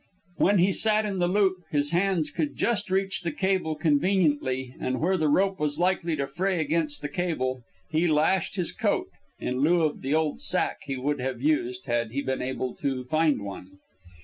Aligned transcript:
When 0.37 0.57
he 0.57 0.73
sat 0.73 1.05
in 1.05 1.19
the 1.19 1.27
loop 1.27 1.57
his 1.69 1.91
hands 1.91 2.31
could 2.31 2.55
just 2.55 2.89
reach 2.89 3.21
the 3.21 3.31
cable 3.31 3.75
conveniently, 3.75 4.73
and 4.79 4.99
where 4.99 5.15
the 5.15 5.29
rope 5.29 5.59
was 5.59 5.77
likely 5.77 6.15
to 6.15 6.25
fray 6.25 6.59
against 6.59 7.03
the 7.03 7.07
cable 7.07 7.61
he 7.91 8.07
lashed 8.07 8.55
his 8.55 8.71
coat, 8.71 9.09
in 9.37 9.59
lieu 9.59 9.83
of 9.83 10.01
the 10.01 10.15
old 10.15 10.41
sack 10.41 10.77
he 10.85 10.97
would 10.97 11.19
have 11.21 11.39
used 11.39 11.85
had 11.85 12.13
he 12.13 12.23
been 12.23 12.41
able 12.41 12.73
to 12.77 13.03
find 13.03 13.43
one. 13.43 13.77